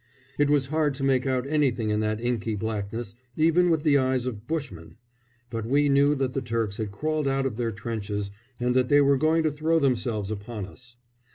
[0.39, 4.25] It was hard to make out anything in that inky blackness, even with the eyes
[4.25, 4.95] of bushmen;
[5.51, 9.01] but we knew that the Turks had crawled out of their trenches and that they
[9.01, 10.95] were going to throw themselves upon us.